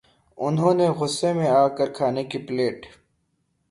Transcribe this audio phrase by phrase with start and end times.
[0.37, 2.79] انھوں نے غصے میں آ کر کھانے کی پلیٹ